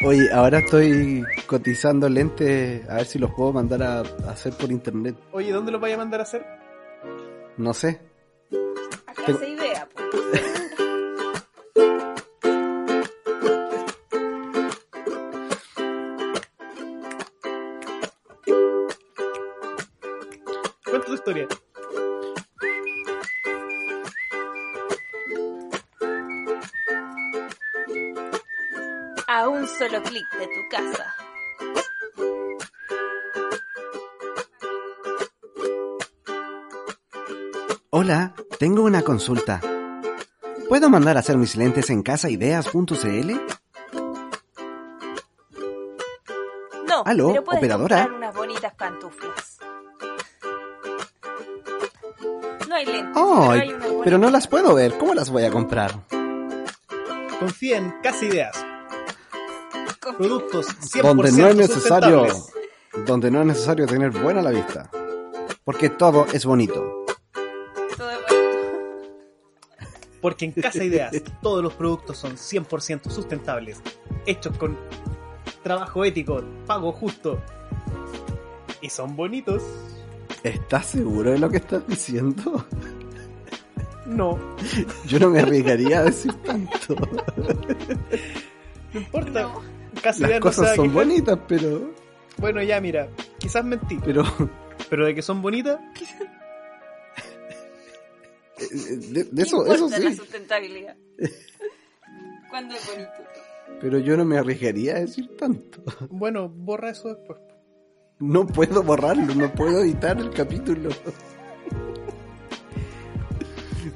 Oye, 0.06 0.32
ahora 0.34 0.60
estoy 0.60 1.24
cotizando 1.48 2.10
lentes 2.10 2.88
a 2.90 2.96
ver 2.96 3.06
si 3.06 3.20
los 3.20 3.32
puedo 3.34 3.54
mandar 3.54 3.84
a, 3.84 4.00
a 4.00 4.32
hacer 4.32 4.54
por 4.54 4.72
internet. 4.72 5.16
Oye, 5.32 5.52
¿dónde 5.52 5.72
los 5.72 5.82
vaya 5.82 5.96
a 5.96 5.98
mandar 6.00 6.20
a 6.22 6.24
hacer? 6.24 6.46
No 7.58 7.74
sé. 7.74 8.02
Acá 9.08 9.24
Tengo- 9.26 9.40
se 9.40 9.50
idea, 9.50 9.88
pues. 9.94 10.42
Cuenta 20.86 21.06
tu 21.08 21.14
historia. 21.14 21.48
Solo 29.78 30.02
clic 30.04 30.26
de 30.40 30.48
tu 30.48 30.70
casa. 30.70 31.16
Hola, 37.90 38.34
tengo 38.60 38.84
una 38.84 39.02
consulta. 39.02 39.60
¿Puedo 40.70 40.90
mandar 40.90 41.18
a 41.18 41.20
hacer 41.20 41.38
mis 41.38 41.56
lentes 41.56 41.90
en 41.90 42.02
casaideas.cl? 42.04 43.32
No, 46.88 47.04
Aló, 47.06 47.30
pero 47.30 47.44
puedes 47.44 47.60
operadora. 47.60 47.98
comprar 48.04 48.12
unas 48.18 48.36
bonitas 48.36 48.74
pantuflas. 48.76 49.58
No 52.68 52.76
hay 52.76 52.86
lentes, 52.86 53.16
Ay, 53.16 53.16
pero 53.16 53.52
hay 53.62 53.70
unas 53.70 53.80
bonitas. 53.82 54.02
pero 54.04 54.18
no 54.18 54.30
las 54.30 54.48
puedo 54.48 54.76
ver. 54.76 54.98
¿Cómo 54.98 55.14
las 55.14 55.30
voy 55.30 55.44
a 55.46 55.52
comprar? 55.52 55.92
Confía 57.40 57.78
en 57.78 57.92
Casa 58.02 58.26
Ideas. 58.26 58.66
Productos 60.18 60.68
100% 60.68 61.02
Donde 61.04 61.32
no 61.32 61.48
es 61.48 61.56
necesario, 61.56 62.26
sustentables. 62.30 63.06
donde 63.08 63.32
no 63.32 63.42
es 63.42 63.48
necesario 63.48 63.88
tener 63.88 64.12
buena 64.12 64.42
la 64.42 64.52
vista. 64.52 64.90
Porque 65.64 65.90
todo 65.90 66.26
es 66.34 66.46
bonito. 66.46 67.06
Todo 67.98 68.12
es 68.12 68.18
bonito. 68.30 68.42
Porque 70.22 70.46
en 70.46 70.52
Casa 70.52 70.84
Ideas 70.84 71.12
todos 71.42 71.64
los 71.64 71.74
productos 71.74 72.18
son 72.18 72.34
100% 72.38 73.10
sustentables, 73.10 73.82
hechos 74.26 74.56
con 74.58 74.78
trabajo 75.64 76.04
ético, 76.06 76.44
pago 76.68 76.92
justo. 76.92 77.40
Y 78.82 78.90
son 78.90 79.16
bonitos. 79.16 79.62
¿Estás 80.44 80.88
seguro 80.88 81.32
de 81.32 81.40
lo 81.40 81.50
que 81.50 81.58
estás 81.58 81.86
diciendo? 81.88 82.66
No, 84.08 84.38
Yo 85.06 85.20
no 85.20 85.30
me 85.30 85.40
arriesgaría 85.40 86.00
a 86.00 86.04
decir 86.04 86.34
tanto. 86.44 86.96
no 88.94 89.00
importa. 89.00 89.44
No. 89.44 89.62
Las 90.04 90.40
cosas 90.40 90.76
son 90.76 90.90
quejar. 90.90 91.06
bonitas, 91.06 91.40
pero... 91.48 91.92
Bueno, 92.38 92.62
ya 92.64 92.80
mira, 92.82 93.08
quizás 93.40 93.64
mentí, 93.64 93.98
Pero... 94.04 94.24
pero 94.90 95.06
de 95.06 95.14
que 95.16 95.22
son 95.22 95.42
bonitas, 95.42 95.80
De, 99.10 99.24
de 99.24 99.30
¿Qué 99.36 99.42
eso, 99.42 99.66
eso 99.66 99.86
importa 99.86 100.00
la 100.00 100.10
sí. 100.12 100.16
sustentabilidad? 100.18 100.96
¿Cuándo 102.50 102.76
es 102.76 102.88
bonito? 102.88 103.10
Pero 103.80 103.98
yo 104.00 104.16
no 104.18 104.26
me 104.26 104.38
arriesgaría 104.38 104.96
a 104.98 105.00
decir 105.00 105.36
tanto. 105.38 105.82
bueno, 106.10 106.48
borra 106.50 106.92
eso 106.92 107.10
después. 107.16 107.40
No 108.20 108.46
puedo 108.46 108.84
borrarlo, 108.84 109.34
no 109.34 109.52
puedo 109.52 109.82
editar 109.82 110.18
el 110.20 110.30
capítulo. 110.32 110.90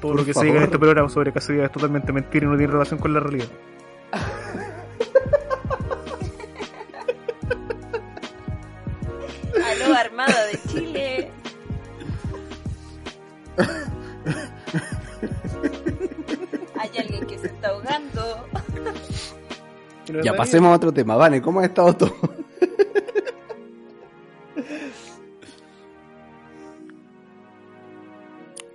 Por 0.00 0.16
lo 0.16 0.24
que 0.24 0.34
se 0.34 0.40
diga 0.40 0.54
en 0.56 0.60
favor. 0.62 0.64
este 0.64 0.78
programa 0.78 1.08
sobre 1.08 1.32
Casa 1.32 1.52
Ideas 1.52 1.66
es 1.66 1.72
totalmente 1.72 2.12
mentira 2.12 2.46
y 2.46 2.48
no 2.50 2.56
tiene 2.56 2.72
relación 2.72 2.98
con 2.98 3.12
la 3.14 3.20
realidad. 3.20 3.46
Chile. 10.76 11.30
Hay 16.78 16.90
alguien 16.98 17.26
que 17.26 17.38
se 17.38 17.46
está 17.46 17.68
ahogando. 17.68 18.46
Ya 20.22 20.34
pasemos 20.34 20.70
a 20.70 20.76
otro 20.76 20.92
tema. 20.92 21.16
Vane, 21.16 21.40
¿cómo 21.40 21.60
ha 21.60 21.64
estado 21.64 21.96
todo? 21.96 22.14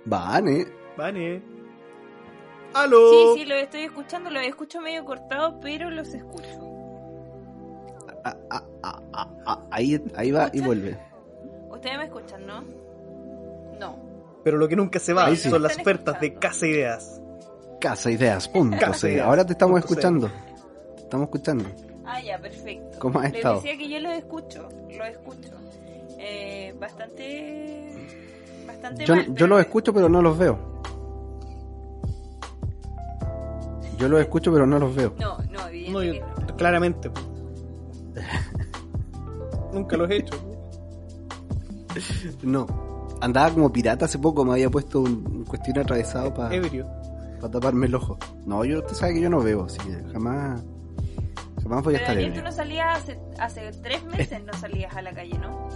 Vane, 0.04 0.66
Vane. 0.96 1.42
¡Aló! 2.74 3.34
Sí, 3.34 3.40
sí, 3.40 3.46
lo 3.46 3.54
estoy 3.54 3.82
escuchando, 3.82 4.30
lo 4.30 4.40
escucho 4.40 4.80
medio 4.80 5.04
cortado, 5.04 5.60
pero 5.60 5.90
los 5.90 6.12
escucho. 6.12 6.58
ah, 8.24 8.36
ah, 8.50 8.62
ah, 8.82 9.00
ah, 9.12 9.28
ah, 9.46 9.62
ahí, 9.70 10.02
ahí 10.16 10.30
va 10.32 10.50
y 10.52 10.60
vuelve. 10.60 11.11
Ustedes 11.82 11.98
me 11.98 12.04
escuchan, 12.04 12.46
¿no? 12.46 12.62
No. 13.80 13.96
Pero 14.44 14.56
lo 14.56 14.68
que 14.68 14.76
nunca 14.76 15.00
se 15.00 15.12
va 15.12 15.28
sí. 15.34 15.50
son 15.50 15.60
las 15.62 15.76
ofertas 15.76 16.20
de. 16.20 16.34
Casa 16.34 16.66
Ideas. 16.66 17.20
Casa 17.80 18.08
Ideas. 18.12 18.48
Ahora 19.20 19.44
te 19.44 19.52
estamos 19.54 19.80
punto 19.80 19.88
escuchando. 19.94 20.30
Te 20.96 21.02
estamos 21.02 21.24
escuchando. 21.26 21.64
Ah, 22.04 22.20
ya, 22.20 22.38
perfecto. 22.38 22.98
¿Cómo 23.00 23.18
has 23.18 23.26
Les 23.32 23.34
estado? 23.36 23.56
decía 23.56 23.76
que 23.76 23.88
yo 23.88 23.98
los 24.00 24.12
escucho, 24.12 24.68
los 24.96 25.08
escucho. 25.08 25.50
Eh, 26.18 26.72
bastante... 26.78 28.08
Bastante 28.66 29.04
Yo, 29.04 29.16
mal, 29.16 29.26
yo 29.26 29.34
pero- 29.34 29.46
los 29.48 29.60
escucho 29.60 29.92
pero 29.92 30.08
no 30.08 30.22
los 30.22 30.38
veo. 30.38 30.58
Yo 33.98 34.08
los 34.08 34.20
escucho 34.20 34.52
pero 34.52 34.66
no 34.66 34.78
los 34.78 34.94
veo. 34.94 35.14
No, 35.18 35.38
no, 35.38 35.60
No, 35.62 35.68
evidentemente 35.68 36.46
yo- 36.48 36.56
claramente. 36.56 37.10
nunca 39.72 39.96
los 39.96 40.10
he 40.10 40.16
hecho. 40.16 40.34
No. 42.42 42.66
Andaba 43.20 43.50
como 43.50 43.72
pirata 43.72 44.06
hace 44.06 44.18
poco, 44.18 44.44
me 44.44 44.52
había 44.52 44.68
puesto 44.70 45.00
un, 45.00 45.24
un 45.26 45.44
cuestión 45.44 45.78
atravesado 45.78 46.34
para 46.34 46.54
Ebrio. 46.54 46.86
taparme 47.50 47.86
el 47.86 47.94
ojo. 47.94 48.18
No, 48.46 48.64
yo, 48.64 48.78
usted 48.80 48.94
sabe 48.94 49.14
que 49.14 49.20
yo 49.20 49.30
no 49.30 49.40
veo, 49.40 49.64
así 49.64 49.78
que 49.78 49.92
jamás, 50.12 50.60
jamás 51.62 51.84
voy 51.84 51.94
a 51.94 51.98
Pero 51.98 52.10
estar 52.10 52.14
Daniel, 52.16 52.32
tú 52.34 52.42
no 52.42 52.52
salías 52.52 52.98
hace, 52.98 53.18
hace 53.38 53.70
tres 53.82 54.04
meses, 54.04 54.42
no 54.44 54.52
salías 54.54 54.94
a 54.96 55.02
la 55.02 55.12
calle, 55.12 55.38
¿no? 55.38 55.68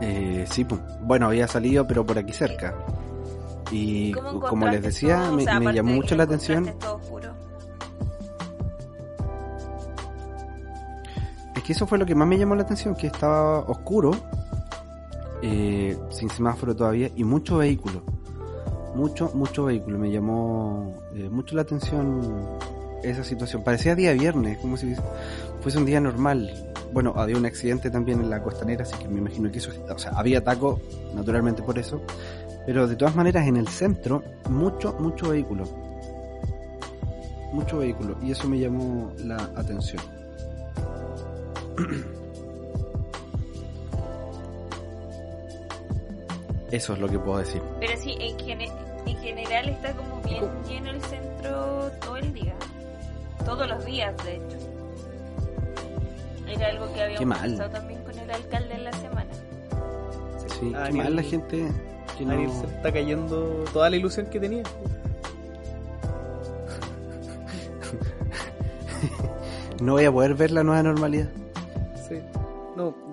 Eh, 0.00 0.44
sí, 0.50 0.64
pues. 0.64 0.80
bueno, 1.02 1.26
había 1.26 1.48
salido, 1.48 1.86
pero 1.86 2.04
por 2.04 2.18
aquí 2.18 2.32
cerca. 2.32 2.74
Y 3.70 4.12
¿Cómo 4.12 4.38
como 4.40 4.68
les 4.68 4.82
decía, 4.82 5.22
todo? 5.22 5.32
O 5.32 5.36
me, 5.36 5.42
sea, 5.44 5.54
me 5.54 5.64
aparte 5.66 5.76
llamó 5.76 5.92
mucho 5.94 6.14
la 6.14 6.22
atención. 6.24 6.78
todo 6.78 6.95
que 11.66 11.72
eso 11.72 11.84
fue 11.84 11.98
lo 11.98 12.06
que 12.06 12.14
más 12.14 12.28
me 12.28 12.38
llamó 12.38 12.54
la 12.54 12.62
atención, 12.62 12.94
que 12.94 13.08
estaba 13.08 13.58
oscuro, 13.58 14.12
eh, 15.42 15.98
sin 16.10 16.30
semáforo 16.30 16.76
todavía, 16.76 17.10
y 17.16 17.24
mucho 17.24 17.56
vehículo. 17.56 18.04
Mucho, 18.94 19.32
mucho 19.34 19.64
vehículo. 19.64 19.98
Me 19.98 20.12
llamó 20.12 20.94
eh, 21.12 21.28
mucho 21.28 21.56
la 21.56 21.62
atención 21.62 22.22
esa 23.02 23.24
situación. 23.24 23.64
Parecía 23.64 23.96
día 23.96 24.12
viernes, 24.12 24.58
como 24.58 24.76
si 24.76 24.94
fuese 25.60 25.78
un 25.78 25.86
día 25.86 26.00
normal. 26.00 26.72
Bueno, 26.92 27.12
había 27.16 27.36
un 27.36 27.44
accidente 27.44 27.90
también 27.90 28.20
en 28.20 28.30
la 28.30 28.40
costanera, 28.44 28.84
así 28.84 28.96
que 28.96 29.08
me 29.08 29.18
imagino 29.18 29.50
que 29.50 29.58
eso, 29.58 29.72
o 29.92 29.98
sea, 29.98 30.12
había 30.12 30.44
taco, 30.44 30.80
naturalmente 31.14 31.62
por 31.62 31.80
eso. 31.80 32.00
Pero 32.64 32.86
de 32.86 32.94
todas 32.94 33.16
maneras, 33.16 33.44
en 33.48 33.56
el 33.56 33.66
centro, 33.66 34.22
mucho, 34.48 34.94
mucho 35.00 35.30
vehículo. 35.30 35.64
Mucho 37.52 37.78
vehículo. 37.78 38.16
Y 38.22 38.30
eso 38.30 38.48
me 38.48 38.60
llamó 38.60 39.10
la 39.18 39.36
atención. 39.56 40.02
Eso 46.70 46.92
es 46.94 46.98
lo 46.98 47.08
que 47.08 47.18
puedo 47.18 47.38
decir. 47.38 47.62
Pero 47.80 47.92
sí, 48.00 48.16
en, 48.20 48.38
gene- 48.38 48.72
en 49.06 49.16
general 49.18 49.68
está 49.68 49.92
como 49.94 50.20
bien 50.22 50.42
lleno 50.68 50.90
el 50.90 51.00
centro 51.02 51.90
todo 52.00 52.16
el 52.16 52.32
día. 52.34 52.54
Todos 53.44 53.68
los 53.68 53.84
días, 53.84 54.14
de 54.24 54.36
hecho. 54.36 54.56
Era 56.48 56.68
algo 56.68 56.92
que 56.92 57.02
habíamos 57.02 57.38
conversado 57.38 57.70
también 57.70 58.02
con 58.02 58.18
el 58.18 58.30
alcalde 58.30 58.74
en 58.74 58.84
la 58.84 58.92
semana. 58.94 59.30
Sí, 60.58 60.72
Ah, 60.74 60.88
qué 60.90 60.96
mal 60.96 61.14
la 61.16 61.22
gente 61.22 61.68
que 62.18 62.24
no... 62.24 62.32
Ariel 62.32 62.50
se 62.50 62.66
está 62.66 62.92
cayendo 62.92 63.64
toda 63.72 63.90
la 63.90 63.96
ilusión 63.96 64.26
que 64.26 64.40
tenía. 64.40 64.62
no 69.80 69.92
voy 69.92 70.04
a 70.04 70.12
poder 70.12 70.34
ver 70.34 70.50
la 70.50 70.64
nueva 70.64 70.82
normalidad. 70.82 71.28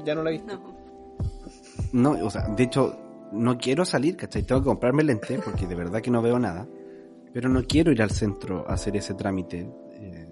Ya 0.05 0.15
no 0.15 0.23
la 0.23 0.29
he 0.29 0.33
visto. 0.33 0.55
No. 0.57 2.11
No, 2.15 2.25
o 2.25 2.29
sea, 2.29 2.47
de 2.47 2.63
hecho, 2.63 2.97
no 3.31 3.57
quiero 3.57 3.85
salir, 3.85 4.15
¿cachai? 4.17 4.43
Tengo 4.43 4.61
que 4.61 4.65
comprarme 4.67 5.03
lentes 5.03 5.39
porque 5.43 5.67
de 5.67 5.75
verdad 5.75 6.01
que 6.01 6.11
no 6.11 6.21
veo 6.21 6.39
nada. 6.39 6.67
Pero 7.33 7.49
no 7.49 7.63
quiero 7.63 7.91
ir 7.91 8.01
al 8.01 8.11
centro 8.11 8.65
a 8.67 8.73
hacer 8.73 8.95
ese 8.97 9.13
trámite. 9.15 9.67
eh, 9.93 10.27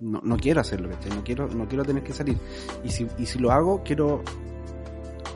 no, 0.00 0.20
no 0.22 0.36
quiero 0.36 0.60
hacerlo, 0.60 0.88
¿cachai? 0.90 1.10
No 1.14 1.22
quiero, 1.24 1.48
no 1.48 1.66
quiero 1.68 1.84
tener 1.84 2.02
que 2.02 2.12
salir. 2.12 2.36
Y 2.84 2.88
si, 2.90 3.06
y 3.18 3.26
si 3.26 3.38
lo 3.38 3.50
hago, 3.50 3.82
quiero. 3.82 4.22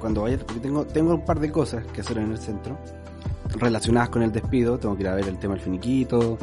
Cuando 0.00 0.22
vaya, 0.22 0.38
porque 0.38 0.60
tengo, 0.60 0.84
tengo 0.86 1.14
un 1.14 1.24
par 1.24 1.40
de 1.40 1.50
cosas 1.50 1.86
que 1.86 2.00
hacer 2.02 2.18
en 2.18 2.30
el 2.32 2.38
centro 2.38 2.78
relacionadas 3.58 4.08
con 4.10 4.22
el 4.22 4.32
despido. 4.32 4.78
Tengo 4.78 4.94
que 4.96 5.02
ir 5.02 5.08
a 5.08 5.14
ver 5.14 5.28
el 5.28 5.38
tema 5.38 5.54
del 5.54 5.62
finiquito. 5.62 6.36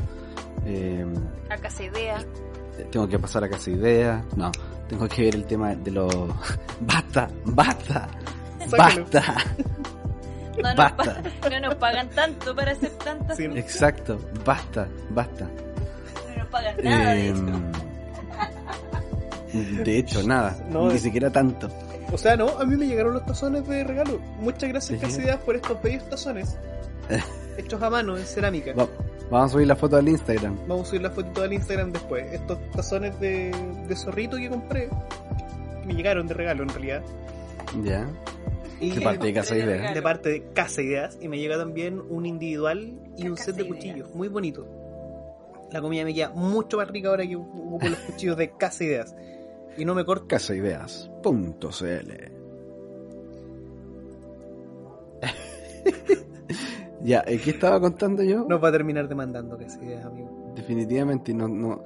eh, 0.66 1.06
A 1.50 1.58
casa 1.58 1.84
idea. 1.84 2.24
tengo 2.92 3.08
que 3.08 3.20
pasar 3.20 3.44
a 3.44 3.50
casa 3.50 3.70
de 3.72 3.78
ideas. 3.78 4.26
No, 4.36 4.52
tengo 4.92 5.08
que 5.08 5.22
ver 5.24 5.36
el 5.36 5.46
tema 5.46 5.74
de 5.74 5.90
los. 5.92 6.14
¡Basta! 6.82 7.30
¡Basta! 7.46 8.08
¡Basta! 8.70 9.36
No 10.58 10.68
nos, 10.68 10.76
Basta. 10.76 11.24
no 11.50 11.60
nos 11.62 11.76
pagan 11.76 12.10
tanto 12.10 12.54
para 12.54 12.74
hacer 12.74 12.92
tantas 12.92 13.38
Sí. 13.38 13.46
Exacto, 13.56 14.20
basta, 14.46 14.88
basta. 15.10 15.46
No 15.46 16.38
nos 16.38 16.48
pagan 16.50 16.76
nada 16.84 17.14
de 17.14 17.34
de 19.84 19.98
hecho, 19.98 20.22
nada, 20.24 20.56
No, 20.70 20.90
ni 20.90 20.96
es- 20.96 21.02
siquiera 21.02 21.32
tanto. 21.32 21.70
O 22.12 22.18
sea, 22.18 22.36
no, 22.36 22.50
a 22.60 22.66
mí 22.66 22.76
me 22.76 22.86
llegaron 22.86 23.14
los 23.14 23.26
tazones 23.26 23.66
de 23.68 23.84
regalo. 23.86 24.20
Muchas 24.42 24.70
gracias, 24.70 25.00
Sí. 25.00 25.06
Casi 25.06 25.22
Ideas, 25.22 25.38
por 25.38 25.56
estos 25.56 25.82
bellos 25.82 26.08
tazones. 26.10 26.58
hechos 27.58 27.82
a 27.82 27.90
mano 27.90 28.18
en 28.18 28.26
cerámica. 28.26 28.74
Va- 28.74 28.88
vamos 29.32 29.50
a 29.50 29.54
subir 29.54 29.68
la 29.68 29.76
foto 29.76 29.98
al 29.98 30.08
Instagram. 30.08 30.58
Vamos 30.68 30.88
a 30.88 30.90
subir 30.90 31.02
la 31.02 31.10
fotito 31.10 31.42
al 31.42 31.54
Instagram 31.54 31.92
después. 31.92 32.32
Estos 32.32 32.60
tazones 32.72 33.20
de, 33.20 33.52
de 33.88 33.96
zorrito 33.96 34.38
que 34.38 34.50
compré, 34.50 34.90
que 35.82 35.88
me 35.88 35.94
llegaron 35.96 36.28
de 36.28 36.34
regalo 36.36 36.64
en 36.64 36.70
realidad. 36.70 37.02
Ya. 37.84 38.08
Y 38.80 38.92
De 38.92 39.02
parte 39.02 39.28
de 39.28 39.34
Casa 39.34 39.56
Idea. 39.56 39.94
de 39.94 40.02
parte 40.02 40.30
de 40.30 40.44
Casa 40.54 40.82
Ideas. 40.82 41.18
Y 41.22 41.28
me 41.28 41.40
llega 41.40 41.58
también 41.58 42.02
un 42.10 42.26
individual 42.26 42.94
y 43.18 43.28
un 43.28 43.38
set 43.38 43.56
de 43.56 43.64
Ideas. 43.64 43.76
cuchillos. 43.76 44.16
Muy 44.16 44.28
bonito. 44.28 44.68
La 45.72 45.82
comida 45.82 46.04
me 46.04 46.14
queda 46.14 46.30
mucho 46.32 46.78
más 46.78 46.88
rica 46.90 47.10
ahora 47.10 47.26
que 47.26 47.36
ocupo 47.36 47.88
los 47.88 48.00
cuchillos 48.00 48.36
de 48.38 48.52
Casa 48.58 48.84
Ideas. 48.84 49.16
Y 49.78 49.86
no 49.86 49.96
me 49.96 50.04
corto. 50.04 50.28
Casaideas.cl 50.28 51.22
Ya, 57.04 57.24
eh, 57.26 57.40
¿qué 57.44 57.52
estaba 57.52 57.80
contando 57.80 58.24
yo? 58.24 58.46
Nos 58.48 58.64
va 58.64 58.70
a 58.70 58.72
terminar 58.72 59.08
demandando 59.08 59.58
Casa 59.58 59.84
Ideas, 59.84 60.06
amigo. 60.06 60.54
Definitivamente 60.56 61.34
no, 61.34 61.48
no. 61.48 61.84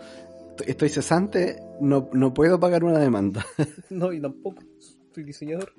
Estoy 0.66 0.90
cesante, 0.90 1.60
no, 1.80 2.10
no 2.14 2.34
puedo 2.34 2.60
pagar 2.60 2.84
una 2.84 3.00
demanda. 3.00 3.46
No, 3.90 4.12
y 4.12 4.20
tampoco. 4.22 4.62
Soy 5.14 5.24
diseñador. 5.24 5.72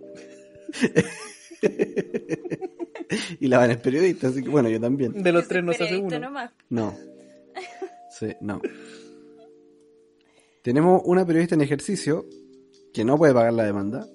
y 3.40 3.46
la 3.49 3.59
van 3.59 3.70
es 3.72 3.77
periodista, 3.79 4.29
así 4.29 4.42
que 4.42 4.49
bueno, 4.49 4.68
yo 4.68 4.81
también. 4.81 5.22
De 5.22 5.33
los 5.33 5.46
tres 5.46 5.62
no 5.62 5.72
se 5.72 5.85
hace 5.85 5.96
uno. 5.99 6.18
nomás. 6.18 6.53
No. 6.70 6.94
Sí, 8.18 8.29
no. 8.40 8.62
Tenemos 10.62 11.03
una 11.05 11.27
periodista 11.27 11.55
en 11.55 11.61
ejercicio 11.61 12.25
que 12.94 13.05
no 13.05 13.18
puede 13.18 13.35
pagar 13.35 13.53
la 13.53 13.64
demanda, 13.64 14.07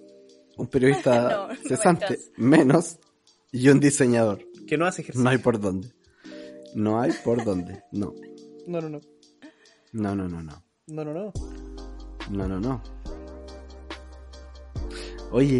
un 0.57 0.65
periodista 0.65 1.47
No, 1.49 1.55
cesante 1.67 2.17
menos 2.35 2.97
y 3.51 3.69
un 3.69 3.79
diseñador. 3.79 4.39
Que 4.71 4.77
no 4.77 4.85
hace 4.85 5.01
ejercicio. 5.01 5.25
No 5.25 5.29
hay 5.31 5.37
por 5.37 5.59
dónde. 5.59 5.91
No 6.75 7.01
hay 7.01 7.11
por 7.25 7.43
dónde. 7.43 7.83
No. 7.91 8.15
No, 8.67 8.79
no, 8.79 8.87
no. 8.87 9.01
No, 9.91 10.15
no, 10.15 10.29
no, 10.29 10.41
no. 10.41 10.63
No, 10.87 11.03
no, 11.03 11.13
no. 11.13 11.33
No, 12.29 12.47
no, 12.47 12.57
no. 12.57 12.81
Oye, 15.31 15.59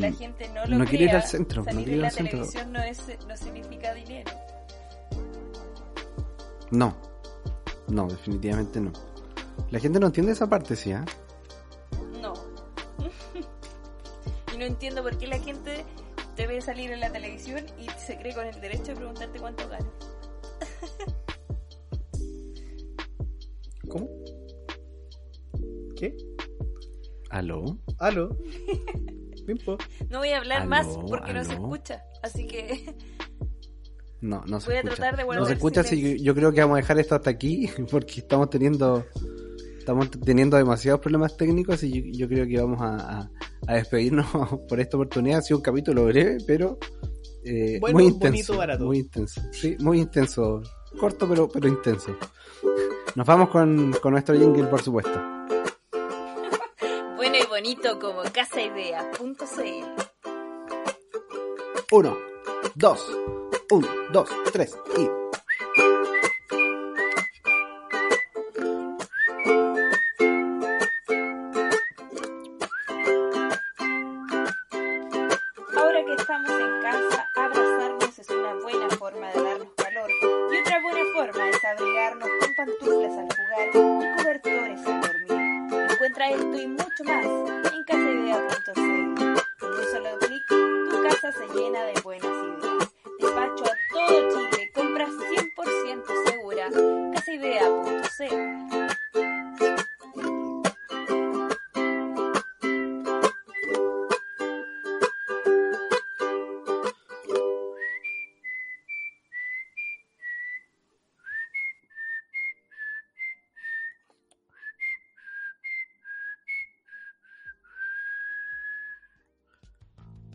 la 0.00 0.10
gente 0.10 0.48
no 0.48 0.66
lo 0.66 0.78
no 0.78 0.84
quiero 0.86 1.04
ir 1.04 1.10
al 1.10 1.22
centro, 1.22 1.62
no 1.62 1.70
quiero 1.70 1.92
ir 1.92 2.04
al 2.04 2.10
centro. 2.10 2.38
televisión 2.40 2.72
no, 2.72 2.82
es, 2.82 3.00
no 3.28 3.36
significa 3.36 3.94
dinero. 3.94 4.32
no. 6.72 6.96
No, 7.86 8.08
definitivamente 8.08 8.80
no. 8.80 8.90
La 9.70 9.78
gente 9.78 10.00
no 10.00 10.06
entiende 10.06 10.32
esa 10.32 10.48
parte, 10.48 10.74
sí, 10.74 10.90
¿ah? 10.90 11.04
No. 12.20 12.34
y 14.52 14.58
no 14.58 14.64
entiendo 14.64 15.04
por 15.04 15.16
qué 15.16 15.28
la 15.28 15.38
gente 15.38 15.84
te 16.36 16.46
ve 16.46 16.60
salir 16.60 16.92
en 16.92 17.00
la 17.00 17.10
televisión 17.10 17.64
y 17.78 17.88
se 17.98 18.18
cree 18.18 18.34
con 18.34 18.46
el 18.46 18.60
derecho 18.60 18.92
de 18.92 18.96
preguntarte 18.96 19.38
cuánto 19.40 19.68
gana. 19.68 19.90
¿Cómo? 23.88 24.08
¿Qué? 25.96 26.16
¿Aló? 27.30 27.78
¿Aló? 27.98 28.36
Pimpo. 29.46 29.78
No 30.10 30.18
voy 30.18 30.30
a 30.30 30.38
hablar 30.38 30.62
Aló, 30.62 30.70
más 30.70 30.86
porque 31.08 31.32
no 31.32 31.44
se 31.44 31.52
escucha. 31.54 32.02
Así 32.22 32.46
que 32.46 32.94
No, 34.20 34.42
no 34.46 34.60
se 34.60 34.66
Voy 34.66 34.76
a 34.76 34.80
escucha. 34.80 34.96
tratar 34.96 35.16
de 35.16 35.34
no 35.34 35.46
se 35.46 35.52
escucha, 35.54 35.82
sí, 35.84 36.18
yo, 36.18 36.24
yo 36.24 36.34
creo 36.34 36.52
que 36.52 36.60
vamos 36.60 36.74
a 36.76 36.80
dejar 36.80 36.98
esto 36.98 37.14
hasta 37.14 37.30
aquí 37.30 37.68
porque 37.90 38.20
estamos 38.20 38.50
teniendo 38.50 39.06
estamos 39.86 40.10
teniendo 40.10 40.56
demasiados 40.56 41.00
problemas 41.00 41.36
técnicos 41.36 41.80
y 41.84 41.92
yo, 41.92 42.02
yo 42.18 42.28
creo 42.28 42.44
que 42.44 42.60
vamos 42.60 42.80
a, 42.82 43.20
a- 43.20 43.30
a 43.68 43.74
despedirnos 43.76 44.26
por 44.68 44.80
esta 44.80 44.96
oportunidad. 44.96 45.38
Ha 45.38 45.42
sido 45.42 45.58
un 45.58 45.62
capítulo 45.62 46.04
breve, 46.06 46.38
pero 46.44 46.76
eh, 47.44 47.78
Bueno, 47.80 47.94
muy 48.00 48.08
bonito, 48.10 48.26
intenso. 48.26 48.56
barato. 48.56 48.84
Muy 48.84 48.98
intenso. 48.98 49.40
Sí, 49.52 49.76
muy 49.78 50.00
intenso. 50.00 50.60
Corto, 50.98 51.28
pero, 51.28 51.48
pero 51.48 51.68
intenso. 51.68 52.16
Nos 53.14 53.24
vamos 53.26 53.48
con, 53.50 53.92
con 54.02 54.12
nuestro 54.12 54.36
jingle, 54.36 54.64
por 54.64 54.82
supuesto. 54.82 55.12
bueno 57.16 57.36
y 57.40 57.46
bonito 57.48 57.96
como 58.00 58.22
casaidea.cl. 58.32 59.84
Uno, 61.92 62.16
dos, 62.74 63.06
uno, 63.70 63.86
dos, 64.12 64.28
tres 64.52 64.76
y... 64.98 65.02
dormir. 86.30 86.66
Encuentra 86.66 86.75